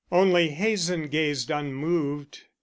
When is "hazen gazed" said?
0.49-1.51